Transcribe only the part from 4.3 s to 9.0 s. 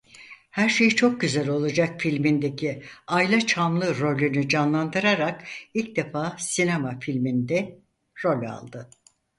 canlandırarak ilk defa sinema filminde rol aldı.